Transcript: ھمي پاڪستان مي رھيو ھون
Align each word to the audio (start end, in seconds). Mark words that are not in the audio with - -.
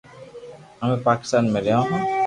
ھمي 0.81 0.97
پاڪستان 1.05 1.43
مي 1.53 1.59
رھيو 1.65 1.81
ھون 1.89 2.01